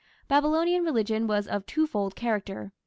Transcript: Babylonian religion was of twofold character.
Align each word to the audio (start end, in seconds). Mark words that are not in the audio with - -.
Babylonian 0.27 0.83
religion 0.83 1.27
was 1.27 1.47
of 1.47 1.67
twofold 1.67 2.15
character. 2.15 2.71